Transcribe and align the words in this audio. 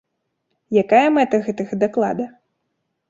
Якая 0.83 1.03
мэта 1.17 1.35
гэтага 1.49 1.79
даклада? 1.85 2.25